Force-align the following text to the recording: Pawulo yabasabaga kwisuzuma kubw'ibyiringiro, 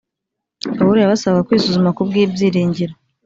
Pawulo 0.77 0.97
yabasabaga 0.99 1.45
kwisuzuma 1.47 1.95
kubw'ibyiringiro, 1.97 2.93